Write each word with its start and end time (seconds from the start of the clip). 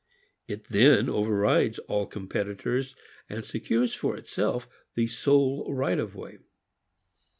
It 0.47 0.63
then 0.63 1.09
overrides 1.09 1.77
all 1.77 2.07
competitors 2.07 2.95
and 3.29 3.45
secures 3.45 3.93
for 3.93 4.17
itself 4.17 4.67
the 4.95 5.05
sole 5.05 5.71
right 5.71 5.99
of 5.99 6.15
way. 6.15 6.39